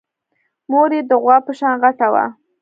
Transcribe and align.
مور 0.71 0.89
يې 0.95 1.01
د 1.09 1.11
غوا 1.23 1.37
په 1.45 1.51
شان 1.59 1.75
غټه 1.83 2.07
وه. 2.13 2.25